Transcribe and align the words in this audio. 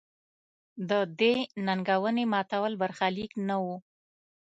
د 0.89 0.91
دې 1.19 1.33
ننګونې 1.67 2.23
ماتول 2.33 2.73
برخلیک 2.81 3.31
نه 3.47 3.55
و. 3.63 3.65